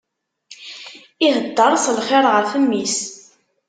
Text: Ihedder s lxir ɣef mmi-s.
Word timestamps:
Ihedder 1.25 1.73
s 1.83 1.85
lxir 1.97 2.23
ɣef 2.35 2.49
mmi-s. 2.61 2.97